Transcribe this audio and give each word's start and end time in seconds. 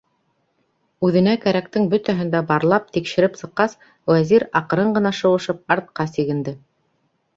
Үҙенә 1.07 1.33
кәрәктең 1.43 1.83
бөтәһен 1.91 2.31
дә 2.35 2.41
барлап, 2.53 2.87
тикшереп 2.97 3.37
сыҡҡас, 3.43 3.77
Вәзир, 4.13 4.47
аҡрын 4.61 4.93
ғына 4.99 5.13
шыуышып, 5.19 5.61
артҡа 5.77 6.11
сигенде. 6.15 6.57